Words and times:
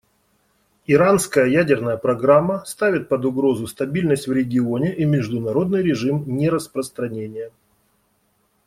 Иранская 0.87 1.45
ядерная 1.45 1.95
программа 1.95 2.65
ставит 2.65 3.07
под 3.07 3.23
угрозу 3.23 3.67
стабильность 3.67 4.25
в 4.27 4.31
регионе 4.31 4.95
и 4.95 5.05
международный 5.05 5.83
режим 5.83 6.23
нераспространения. 6.25 7.51